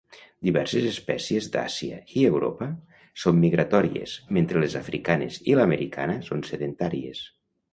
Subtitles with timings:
[0.47, 2.69] Diverses espècies d'Àsia i Europa
[3.25, 7.23] són migratòries, mentre les africanes i l'americana són sedentàries.